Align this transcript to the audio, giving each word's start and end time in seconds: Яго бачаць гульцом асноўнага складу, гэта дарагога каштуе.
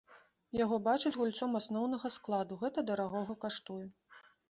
Яго 0.59 0.79
бачаць 0.87 1.11
гульцом 1.19 1.59
асноўнага 1.61 2.07
складу, 2.17 2.61
гэта 2.65 2.89
дарагога 2.91 3.41
каштуе. 3.49 3.83